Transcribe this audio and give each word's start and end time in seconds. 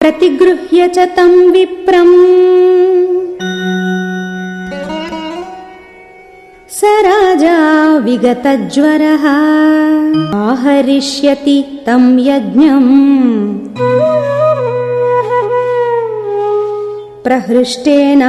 प्रतिगृह्य 0.00 0.88
च 0.88 0.98
तम् 0.98 1.52
विप्रम्। 1.52 2.14
स 6.70 6.80
राजा 6.84 7.96
विगतज्वरः। 7.96 9.26
आहरिष्यति 10.38 11.82
तम् 11.86 12.20
यज्ञम्। 12.20 13.58
प्रहृष्टेनान्तरात्मना। 17.24 18.20